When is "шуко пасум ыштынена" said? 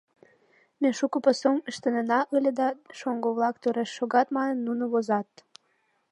0.97-2.19